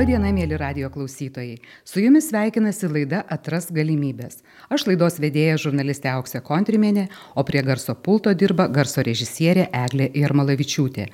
[0.00, 1.58] Labadiena, mėly radio klausytojai.
[1.84, 4.38] Su jumis sveikinasi laida Atras galimybės.
[4.72, 7.04] Aš laidos vedėja žurnalistė Auksė Kontrimienė,
[7.36, 11.04] o prie garso pulto dirba garso režisierė Eglė Jarmalavičiūtė.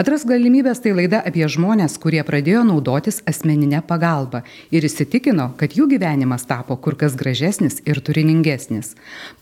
[0.00, 4.38] Atras galimybės tai laida apie žmonės, kurie pradėjo naudotis asmeninę pagalbą
[4.72, 8.94] ir įsitikino, kad jų gyvenimas tapo kur kas gražesnis ir turiningesnis.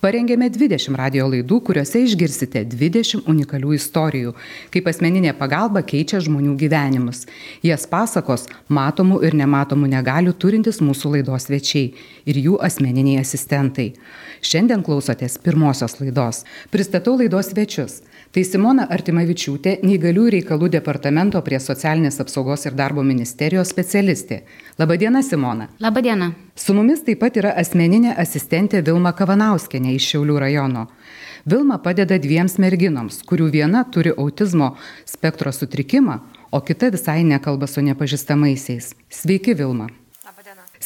[0.03, 4.34] Parengėme 20 radio laidų, kuriuose išgirsite 20 unikalių istorijų,
[4.75, 7.29] kaip asmeninė pagalba keičia žmonių gyvenimus.
[7.62, 11.93] Jas pasakos matomų ir nematomų negalių turintys mūsų laidos svečiai
[12.27, 13.93] ir jų asmeniniai asistentai.
[14.43, 16.43] Šiandien klausotės pirmosios laidos.
[16.75, 18.01] Pristatau laidos svečius.
[18.29, 24.43] Tai Simona Artimavičiūtė, neįgaliųjų reikalų departamento prie socialinės apsaugos ir darbo ministerijos specialistė.
[24.79, 25.71] Labadiena, Simona.
[25.81, 26.35] Labadiena.
[26.53, 30.85] Su mumis taip pat yra asmeninė asistentė Vilma Kavanauskenė iš Šiaulių rajono.
[31.48, 34.75] Vilma padeda dviems merginoms, kurių viena turi autizmo
[35.09, 36.19] spektro sutrikimą,
[36.53, 38.92] o kita visai nekalba su nepažįstamaisiais.
[39.09, 39.89] Sveiki, Vilma.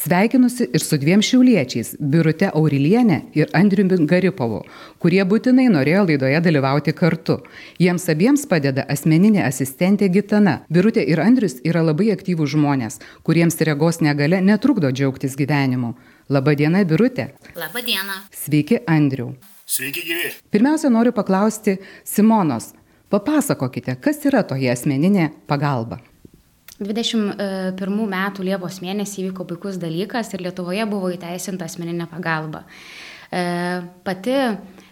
[0.03, 4.65] Sveikinusi ir su dviem šiauliečiais- Birute Aurilienė ir Andriumi Garipovu,
[4.99, 7.37] kurie būtinai norėjo laidoje dalyvauti kartu.
[7.79, 10.57] Jiems abiems padeda asmeninė asistentė Gitana.
[10.69, 15.95] Birute ir Andrius yra labai aktyvūs žmonės, kuriems regos negale netrukdo džiaugtis gyvenimu.
[16.29, 17.31] Labadiena, Birute.
[17.55, 18.27] Labadiena.
[18.33, 19.37] Sveiki, Andriu.
[19.67, 20.33] Sveiki, gyvi.
[20.51, 22.73] Pirmiausia, noriu paklausti Simonos.
[23.09, 26.01] Papasakokite, kas yra toje asmeninė pagalba.
[26.81, 32.65] 21 metų Liepos mėnesį įvyko puikus dalykas ir Lietuvoje buvo įteisinta asmeninė pagalba.
[33.33, 33.43] E,
[34.05, 34.39] pati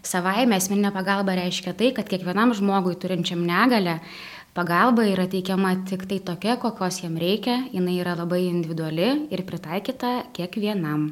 [0.03, 4.01] savaime asmeninė pagalba reiškia tai, kad kiekvienam žmogui turinčiam negalę
[4.57, 10.33] pagalba yra teikiama tik tai tokia, kokios jam reikia, jinai yra labai individuali ir pritaikyta
[10.37, 11.11] kiekvienam.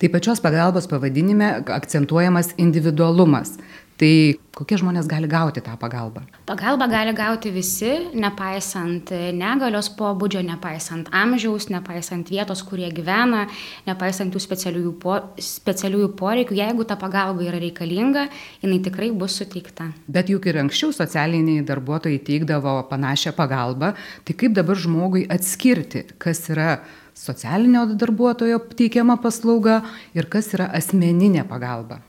[0.00, 3.58] Tai pačios pagalbos pavadinime akcentuojamas individualumas.
[4.02, 4.14] Tai
[4.58, 6.24] kokie žmonės gali gauti tą pagalbą?
[6.48, 13.44] Pagalbą gali gauti visi, nepaisant negalios pobūdžio, nepaisant amžiaus, nepaisant vietos, kurie gyvena,
[13.86, 16.58] nepaisant jų specialiųjų, po, specialiųjų poreikių.
[16.58, 18.26] Jeigu ta pagalba yra reikalinga,
[18.64, 19.92] jinai tikrai bus suteikta.
[20.10, 23.94] Bet juk ir anksčiau socialiniai darbuotojai teikdavo panašią pagalbą,
[24.26, 26.80] tai kaip dabar žmogui atskirti, kas yra
[27.14, 32.02] socialinio darbuotojo teikiama paslauga ir kas yra asmeninė pagalba?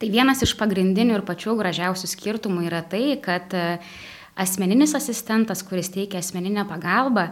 [0.00, 3.64] Tai vienas iš pagrindinių ir pačių gražiausių skirtumų yra tai, kad e,
[4.32, 7.26] asmeninis asistentas, kuris teikia asmeninę pagalbą,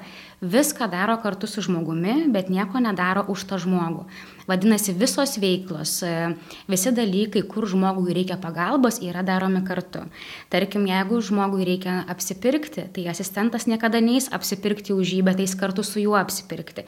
[0.45, 4.05] viską daro kartu su žmogumi, bet nieko nedaro už tą žmogų.
[4.49, 6.13] Vadinasi, visos veiklos, e,
[6.73, 10.07] visi dalykai, kur žmogui reikia pagalbos, yra daromi kartu.
[10.49, 15.85] Tarkim, jeigu žmogui reikia apsipirkti, tai asistentas niekada neįs apsipirkti už jį, bet eis kartu
[15.85, 16.87] su juo apsipirkti.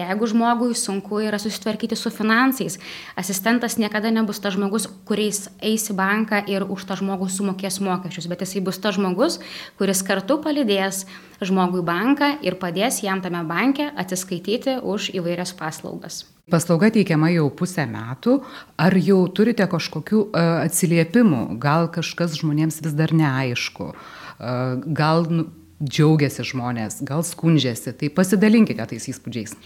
[0.00, 2.80] Jeigu žmogui sunku yra susitvarkyti su finansais,
[3.14, 8.26] asistentas niekada nebus tas žmogus, kuriais eis į banką ir už tą žmogų sumokės mokesčius,
[8.26, 9.38] bet jisai bus tas žmogus,
[9.78, 11.04] kuris kartu palidės
[11.44, 16.24] žmogui banką ir padės jam tame banke atsiskaityti už įvairias paslaugas.
[16.50, 18.38] Paslauga teikiama jau pusę metų.
[18.78, 21.58] Ar jau turite kažkokių uh, atsiliepimų?
[21.62, 23.90] Gal kažkas žmonėms vis dar neaišku?
[23.92, 25.48] Uh, gal nu,
[25.82, 27.96] džiaugiasi žmonės, gal skundžiasi?
[27.98, 29.56] Tai pasidalinkite tais įspūdžiais.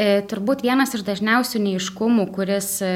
[0.00, 2.92] E, turbūt vienas iš dažniausių neiškumų, kuris e,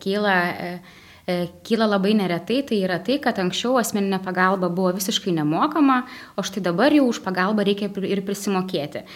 [0.00, 5.34] kyla e, e, kyla labai neretai, tai yra tai, kad anksčiau asmeninė pagalba buvo visiškai
[5.36, 6.02] nemokama,
[6.34, 9.06] o štai dabar jau už pagalbą reikia ir prisimokėti.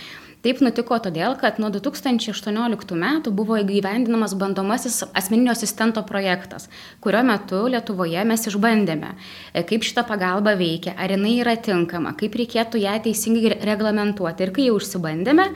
[0.47, 6.69] Taip nutiko todėl, kad nuo 2018 metų buvo įgyvendinamas bandomasis asmeninio asistento projektas,
[7.03, 9.15] kurio metu Lietuvoje mes išbandėme,
[9.51, 14.47] e, kaip šita pagalba veikia, ar jinai yra tinkama, kaip reikėtų ją teisingai reglamentuoti.
[14.47, 15.49] Ir kai jau užsibandėme,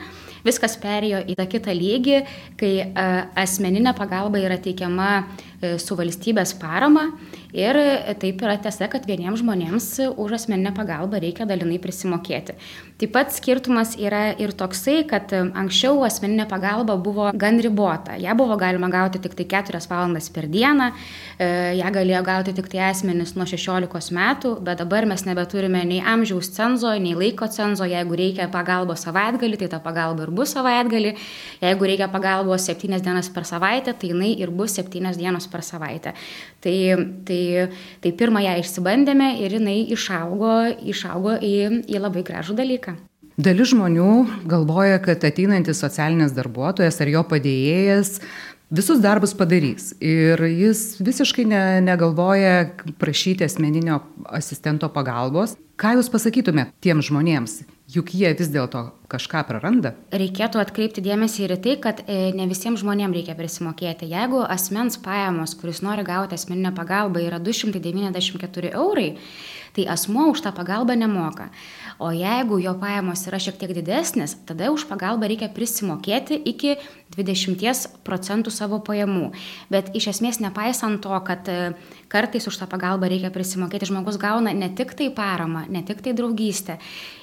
[0.45, 2.21] viskas perėjo į tą kitą lygį,
[2.59, 3.07] kai e,
[3.43, 7.09] asmeninė pagalba yra teikiama e, su valstybės parama
[7.51, 7.75] Ir
[8.21, 12.55] taip yra tiesa, kad vieniems žmonėms už asmeninę pagalbą reikia dalinai prisimokėti.
[13.01, 18.15] Taip pat skirtumas yra ir toksai, kad anksčiau asmeninė pagalba buvo gan ribota.
[18.15, 20.91] Ja buvo galima gauti tik tai 4 valandas per dieną,
[21.37, 21.49] e,
[21.81, 26.53] ją galėjo gauti tik tai asmenys nuo 16 metų, bet dabar mes nebeturime nei amžiaus
[26.55, 27.83] cenzo, nei laiko cenzo.
[27.83, 31.15] Jeigu reikia pagalbos savaitgalį, tai ta pagalba ir bus savaitgalį.
[31.65, 36.15] Jeigu reikia pagalbos 7 dienas per savaitę, tai jinai ir bus 7 dienos per savaitę.
[36.61, 36.77] Tai,
[37.25, 40.57] tai tai, tai pirmą ją išsibandėme ir jinai išaugo,
[40.93, 41.55] išaugo į,
[41.89, 42.95] į labai gražų dalyką.
[43.41, 48.19] Dalis žmonių galvoja, kad ateinantis socialinės darbuotojas ar jo padėjėjas
[48.71, 49.91] visus darbus padarys.
[50.03, 52.69] Ir jis visiškai ne, negalvoja
[53.01, 55.57] prašyti asmeninio asistento pagalbos.
[55.81, 57.61] Ką Jūs pasakytumėte tiems žmonėms?
[57.91, 59.93] Juk jie vis dėlto kažką praranda.
[60.15, 64.09] Reikėtų atkreipti dėmesį ir į tai, kad e, ne visiems žmonėms reikia prisimokėti.
[64.11, 69.09] Jeigu asmens pajamos, kuris nori gauti asmeninę pagalbą, yra 294 eurai,
[69.75, 71.49] tai asmuo už tą pagalbą nemoka.
[72.01, 76.79] O jeigu jo pajamos yra šiek tiek didesnės, tada už pagalbą reikia prisimokėti iki
[77.13, 79.31] 20 procentų savo pajamų.
[79.71, 81.73] Bet iš esmės nepaisant to, kad e,
[82.11, 86.15] kartais už tą pagalbą reikia prisimokėti, žmogus gauna ne tik tai paramą, ne tik tai
[86.17, 86.77] draugystę,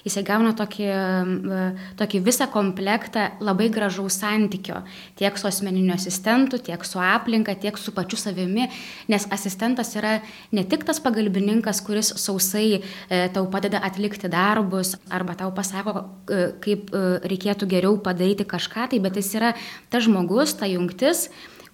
[0.07, 1.65] jisai gauna tokį, e,
[1.99, 4.83] tokį visą komplektą labai gražaus santykio
[5.19, 8.69] tiek su asmeniniu asistentu, tiek su aplinka, tiek su pačiu savimi,
[9.09, 10.19] nes asistentas yra
[10.53, 16.53] ne tik tas pagalbininkas, kuris sausai e, tau padeda atlikti darbus arba tau pasako, e,
[16.63, 19.55] kaip e, reikėtų geriau padaryti kažką, tai bet jis yra
[19.91, 21.29] tas žmogus, ta jungtis,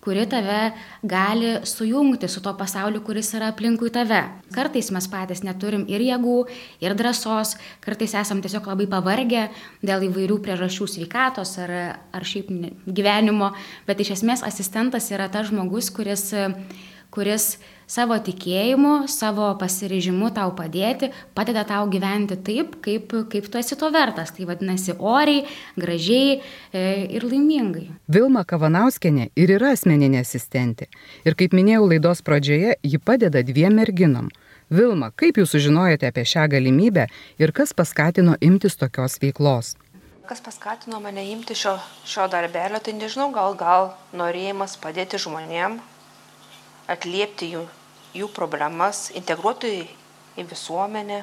[0.05, 4.21] kuri tave gali sujungti su to pasauliu, kuris yra aplinkui tave.
[4.53, 6.39] Kartais mes patys neturim ir jėgų,
[6.85, 9.47] ir drąsos, kartais esam tiesiog labai pavargę
[9.81, 11.73] dėl įvairių priežasčių sveikatos ar,
[12.13, 12.53] ar šiaip
[12.85, 13.55] gyvenimo,
[13.89, 16.29] bet iš esmės asistentas yra tas žmogus, kuris,
[17.15, 17.55] kuris
[17.87, 23.91] savo tikėjimu, savo pasiryžimu tau padėti, padeda tau gyventi taip, kaip, kaip tu esi to
[23.95, 24.33] vertas.
[24.35, 25.45] Tai vadinasi oriai,
[25.79, 26.85] gražiai e,
[27.15, 27.87] ir laimingai.
[28.11, 30.89] Vilma Kavanauskenė ir yra asmeninė asistentė.
[31.29, 34.33] Ir kaip minėjau laidos pradžioje, ji padeda dviem merginom.
[34.73, 37.09] Vilma, kaip jūs sužinojote apie šią galimybę
[37.39, 39.75] ir kas paskatino imtis tokios veiklos?
[40.25, 41.75] Kas paskatino mane imti šio,
[42.09, 45.77] šio darbelio, tai nežinau, gal gal norėjimas padėti žmonėm,
[46.91, 47.65] atliepti jų,
[48.17, 49.73] jų problemas, integruoti
[50.37, 51.23] į visuomenę.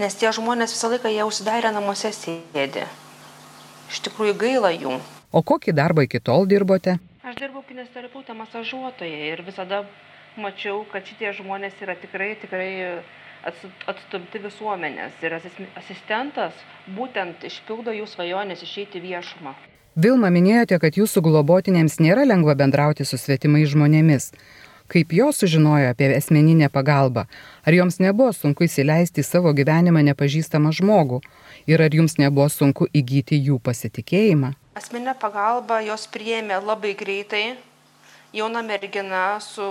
[0.00, 2.86] Nes tie žmonės visą laiką jie užsidarę namuose sėdi.
[3.90, 4.98] Iš tikrųjų gaila jų.
[5.30, 6.96] O kokį darbą iki tol dirbote?
[7.26, 9.84] Aš dirbau kinesterapeutė masažuotoje ir visada
[10.40, 12.70] mačiau, kad šitie žmonės yra tikrai, tikrai
[13.44, 15.18] atstumti visuomenės.
[15.22, 16.56] Ir asistentas
[16.96, 19.54] būtent išpildo jų svajonės išeiti viešumą.
[19.98, 24.30] Vilma minėjote, kad jūsų globotinėms nėra lengva bendrauti su svetimai žmonėmis.
[24.90, 27.26] Kaip jos sužinojo apie asmeninę pagalbą?
[27.66, 31.20] Ar joms nebuvo sunku įsileisti į savo gyvenimą nepažįstamą žmogų?
[31.66, 34.52] Ir ar jums nebuvo sunku įgyti jų pasitikėjimą?
[34.78, 37.58] Asmeninę pagalbą jos priėmė labai greitai.
[38.34, 39.66] Jauna mergina su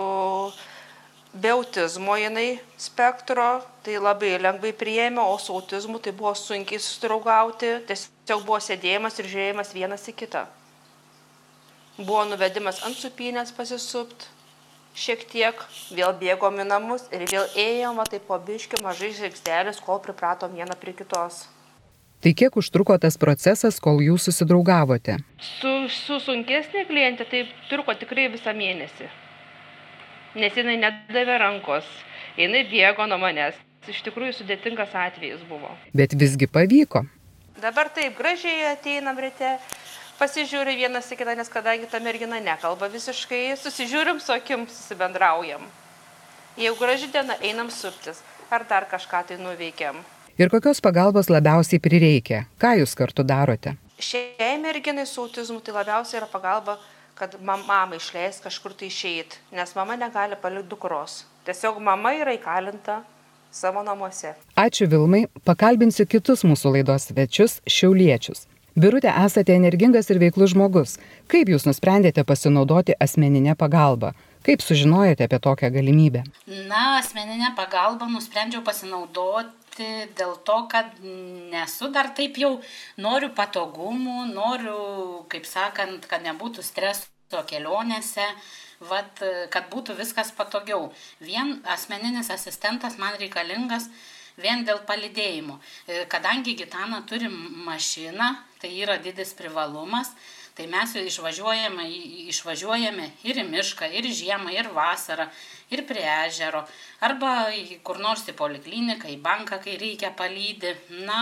[1.34, 7.76] be autizmo jinai spektro, tai labai lengvai priėmė, o su autizmu tai buvo sunkiai susidraugauti,
[7.90, 10.48] tiesiog buvo sėdėjimas ir žiūrėjimas vienas į kitą.
[12.00, 14.26] Buvo nuvedimas ant supinės pasisupt,
[14.98, 15.62] šiek tiek,
[15.94, 20.80] vėl bėgom į namus ir vėl ėjom, tai po biški mažai žingsnelis, kol pripratom vieną
[20.80, 21.46] prie kitos.
[22.20, 25.22] Tai kiek užtruko tas procesas, kol jūs susidraugavote?
[25.40, 29.08] Su, su sunkesnė klientė tai truko tikrai visą mėnesį
[30.42, 31.88] nes jinai nedavė rankos,
[32.40, 33.58] jinai bėgo nuo manęs.
[33.90, 35.72] Iš tikrųjų sudėtingas atvejis buvo.
[35.98, 37.06] Bet visgi pavyko.
[37.60, 39.56] Dabar taip gražiai ateinam ryte,
[40.20, 45.66] pasižiūri vienas į kitą, nes kadangi ta mergina nekalba visiškai, susižiūrim su akim, susibendraujam.
[46.60, 48.22] Jeigu graži diena, einam suptis,
[48.52, 50.04] ar dar kažką tai nuveikiam.
[50.40, 52.46] Ir kokios pagalbos labiausiai prireikia?
[52.62, 53.74] Ką jūs kartu darote?
[54.00, 56.78] Šiai merginai su autizmu tai labiausiai yra pagalba
[57.20, 61.24] kad mamą išleis kažkur tai išeit, nes mama negali palikti dukros.
[61.46, 63.02] Tiesiog mama yra įkalinta
[63.52, 64.36] savo namuose.
[64.56, 68.48] Ačiū Vilmai, pakalbinsiu kitus mūsų laidos svečius- šiauliečius.
[68.80, 70.98] Birutė esate energingas ir veiklus žmogus.
[71.28, 74.14] Kaip jūs nusprendėte pasinaudoti asmeninę pagalbą?
[74.46, 76.24] Kaip sužinojote apie tokią galimybę?
[76.70, 79.59] Na, asmeninę pagalbą nusprendžiau pasinaudoti
[80.18, 82.58] dėl to, kad nesu dar taip jau,
[82.98, 84.80] noriu patogumų, noriu,
[85.32, 88.26] kaip sakant, kad nebūtų streso kelionėse,
[88.92, 90.92] vat, kad būtų viskas patogiau.
[91.20, 93.90] Vien asmeninis asistentas man reikalingas
[94.40, 95.60] vien dėl palidėjimo.
[96.12, 100.14] Kadangi Gitana turi mašiną, tai yra didis privalumas,
[100.60, 101.86] tai mes išvažiuojame,
[102.34, 105.30] išvažiuojame ir į mišką, ir žiemą, ir vasarą,
[105.72, 106.66] ir prie ežero,
[107.00, 107.48] arba
[107.88, 110.74] kur nors į polikliniką, į banką, kai reikia palydį.
[111.08, 111.22] Na,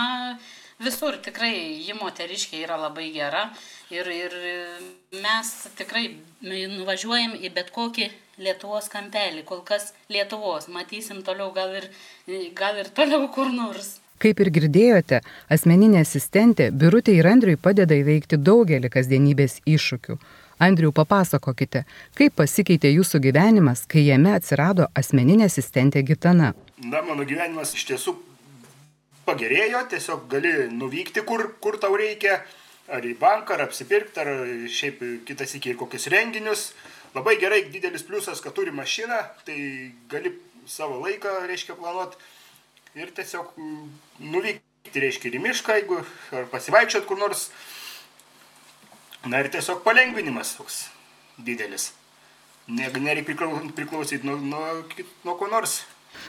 [0.82, 1.52] visur tikrai
[1.86, 3.44] ji moteriškė yra labai gera
[3.94, 4.34] ir, ir
[5.22, 6.08] mes tikrai
[6.42, 11.88] nuvažiuojam į bet kokį Lietuvos kampelį, kol kas Lietuvos, matysim toliau gal ir,
[12.58, 13.96] gal ir toliau kur nors.
[14.18, 15.20] Kaip ir girdėjote,
[15.54, 20.16] asmeninė asistentė Birutė ir Andriui padeda įveikti daugelį kasdienybės iššūkių.
[20.58, 21.84] Andriu, papasakokite,
[22.18, 26.50] kaip pasikeitė jūsų gyvenimas, kai jame atsirado asmeninė asistentė Gitana.
[26.82, 28.16] Na, mano gyvenimas iš tiesų
[29.28, 32.40] pagerėjo, tiesiog gali nuvykti, kur, kur tau reikia,
[32.90, 34.32] ar į banką, ar apsipirkti, ar
[34.74, 36.72] šiaip kitas iki ir kokius renginius.
[37.14, 39.60] Labai gerai, didelis pliusas, kad turi mašiną, tai
[40.10, 40.34] gali
[40.66, 42.18] savo laiką, reiškia, planuoti
[43.02, 43.84] ir tiesiog mm,
[44.32, 46.00] nuvykti, reiškia, į mišką, jeigu
[46.34, 47.48] ar pasivaikščiot kur nors.
[49.28, 50.86] Na ir tiesiog palengvinimas toks
[51.38, 51.92] didelis.
[52.68, 53.36] Nereikia
[53.76, 54.66] priklausyti nuo, nuo,
[55.24, 55.80] nuo ko nors.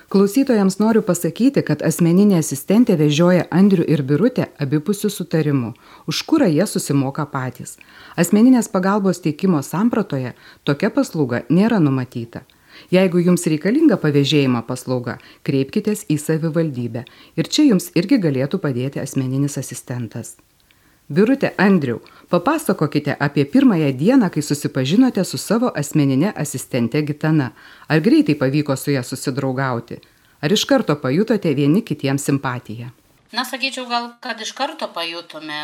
[0.09, 5.73] Klausytojams noriu pasakyti, kad asmeninė asistentė vežioja Andrių ir Birutę abipusių sutarimų.
[6.09, 7.77] Už kurą jie susimoka patys.
[8.19, 10.33] Asmeninės pagalbos teikimo sampratoje
[10.63, 12.43] tokia paslauga nėra numatyta.
[12.93, 17.05] Jeigu jums reikalinga pavėžėjimo paslauga, kreipkitės į savivaldybę
[17.35, 20.37] ir čia jums irgi galėtų padėti asmeninis asistentas.
[21.09, 27.47] Birutė Andriau, papasakokite apie pirmąją dieną, kai susipažinote su savo asmeninė asistente Gitana.
[27.89, 29.97] Ar greitai pavyko su ją susidraugauti?
[30.41, 32.91] Ar iš karto pajutote vieni kitiems simpatiją?
[33.33, 35.57] Na, sakyčiau, gal, kad iš karto pajutome.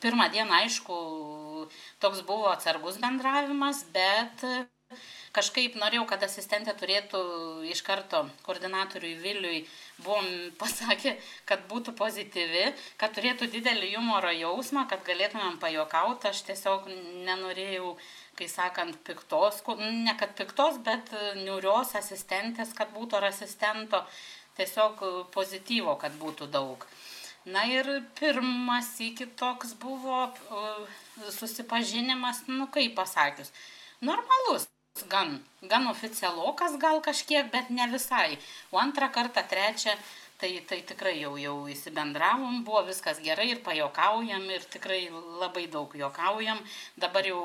[0.00, 0.98] Pirmą dieną, aišku,
[2.00, 4.44] toks buvo atsargus bendravimas, bet
[5.34, 7.20] kažkaip norėjau, kad asistentė turėtų
[7.70, 9.62] iš karto koordinatoriui Viliui,
[10.04, 10.28] buvom
[10.60, 11.16] pasakę,
[11.48, 12.66] kad būtų pozityvi,
[13.00, 16.30] kad turėtų didelį humoro jausmą, kad galėtumėm pajokauti.
[16.30, 16.86] Aš tiesiog
[17.26, 17.94] nenorėjau,
[18.38, 21.12] kai sakant, piktos, ne kad piktos, bet
[21.42, 24.04] niurios asistentės, kad būtų ar asistento,
[24.58, 25.02] tiesiog
[25.34, 26.86] pozityvo, kad būtų daug.
[27.44, 30.30] Na ir pirmas iki toks buvo
[31.34, 33.52] susipažinimas, nu kaip pasakius,
[34.00, 34.64] normalus
[35.02, 38.38] gan gan oficialokas gal kažkiek bet ne visai.
[38.70, 39.94] O antrą kartą trečią
[40.38, 45.08] tai tai tikrai jau jau įsibendravom buvo viskas gerai ir pajuokaujam ir tikrai
[45.40, 46.58] labai daug juokaujam.
[46.96, 47.42] Dabar jau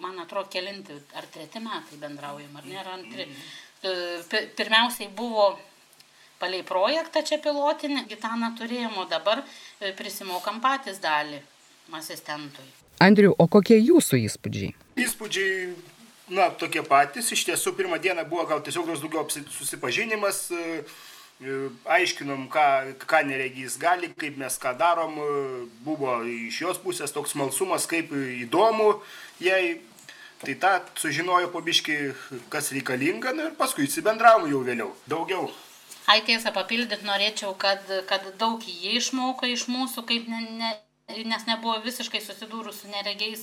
[0.00, 3.28] man atrodo kelinti ar treti metai bendraujam ar ne ar antri.
[3.82, 3.92] E,
[4.56, 5.58] pirmiausiai buvo
[6.38, 9.40] palei projektą čia pilotinį gitaną turėjom o dabar
[9.80, 11.40] e, prisimokam patys dalį
[11.92, 14.74] asistentui Andriu, o kokie jūsų įspūdžiai?
[14.98, 15.97] Įspūdžiai
[16.30, 17.32] na, tokie patys.
[17.32, 20.82] Iš tiesų, pirmą dieną buvo gal tiesiog daugiau susipažinimas, e,
[21.40, 21.58] e,
[21.98, 22.66] aiškinom, ką,
[23.08, 25.18] ką neregys gali, kaip mes ką darom.
[25.18, 25.28] E,
[25.84, 28.98] buvo iš jos pusės toks smalsumas, kaip įdomu
[29.42, 29.80] jai.
[30.38, 31.94] Tai tą sužinojo pabiški,
[32.46, 34.92] kas reikalinga, na ir paskui įsibendravom jau vėliau.
[35.10, 35.48] Daugiau.
[36.06, 40.70] Ai tiesą papildyti norėčiau, kad, kad daug jie išmoko iš mūsų, kaip ne, ne,
[41.26, 43.42] nes nebuvo visiškai susidūrus su neregiais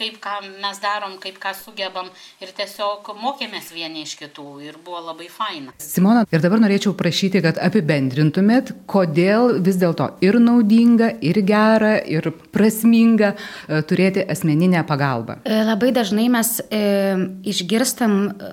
[0.00, 2.08] kaip ką mes darom, kaip ką sugebam
[2.40, 5.74] ir tiesiog mokėmės vieni iš kitų ir buvo labai faina.
[5.82, 12.30] Simona, ir dabar norėčiau prašyti, kad apibendrintumėt, kodėl vis dėlto ir naudinga, ir gera, ir
[12.54, 15.40] prasminga e, turėti asmeninę pagalbą.
[15.44, 16.82] E, labai dažnai mes e,
[17.52, 18.52] išgirstam e,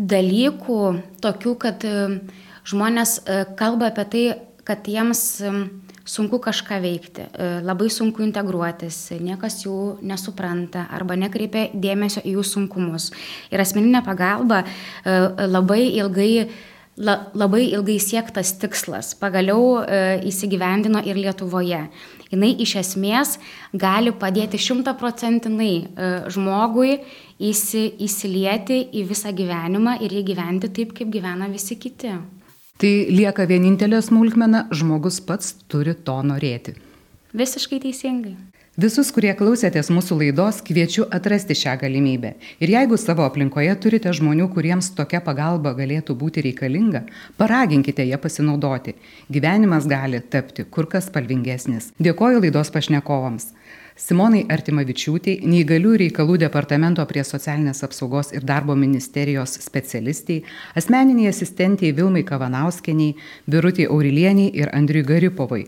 [0.00, 0.80] dalykų
[1.24, 1.96] tokių, kad e,
[2.70, 4.24] žmonės e, kalba apie tai,
[4.70, 5.24] kad jiems
[6.10, 12.46] sunku kažką veikti, e, labai sunku integruotis, niekas jų nesupranta arba nekreipia dėmesio į jų
[12.54, 13.10] sunkumus.
[13.50, 16.32] Ir asmeninė pagalba e, labai ilgai
[17.00, 21.84] la, labai ilgai siektas tikslas pagaliau e, įsigyvendino ir Lietuvoje.
[22.30, 23.36] Jis iš esmės
[23.72, 27.00] gali padėti šimtaprocentinai e, žmogui
[27.38, 32.14] įsi, įsilieti į visą gyvenimą ir jį gyventi taip, kaip gyvena visi kiti.
[32.80, 36.72] Tai lieka vienintelė smulkmena, žmogus pats turi to norėti.
[37.36, 38.32] Visiškai teisingai.
[38.80, 42.30] Visus, kurie klausėtės mūsų laidos, kviečiu atrasti šią galimybę.
[42.64, 47.02] Ir jeigu savo aplinkoje turite žmonių, kuriems tokia pagalba galėtų būti reikalinga,
[47.36, 48.94] paraginkite ją pasinaudoti.
[49.28, 51.90] Gyvenimas gali tapti kur kas spalvingesnis.
[52.00, 53.50] Dėkoju laidos pašnekovams.
[54.00, 60.40] Simonai Artimavičiūtei, neįgalių reikalų departamento prie socialinės apsaugos ir darbo ministerijos specialistiai,
[60.80, 63.12] asmeniniai asistentiai Vilmai Kavanauskeniai,
[63.44, 65.66] Birutiai Aurilieniai ir Andriui Garipovai.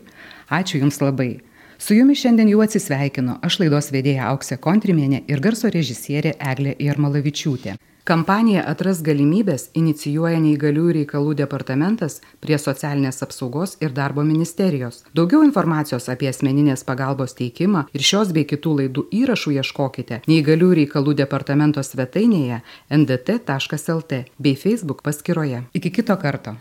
[0.49, 1.35] Ačiū Jums labai.
[1.77, 7.79] Su Jumis šiandien jau atsisveikinu aš laidos vedėja Auksė Kontrimienė ir garso režisierė Eglė Jarmalavičiūtė.
[8.03, 15.05] Kampaniją Atras galimybės inicijuoja neįgaliųjų reikalų departamentas prie socialinės apsaugos ir darbo ministerijos.
[15.15, 21.15] Daugiau informacijos apie asmeninės pagalbos teikimą ir šios bei kitų laidų įrašų ieškokite neįgaliųjų reikalų
[21.23, 22.59] departamento svetainėje
[22.91, 25.63] ndt.lt bei Facebook paskyroje.
[25.71, 26.57] Iki kito karto.